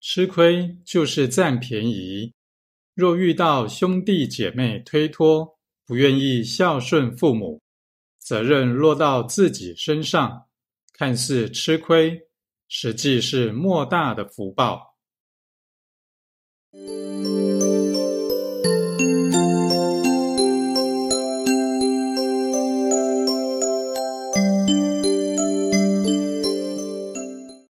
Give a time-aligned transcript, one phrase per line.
[0.00, 2.32] 吃亏就是占便宜
[2.94, 7.60] 若遇到兄弟姐妹推脱不愿意孝顺父母
[8.18, 10.46] 责任落到自己身上
[10.94, 12.18] 看似吃亏
[12.68, 14.96] 实际是莫大的福报。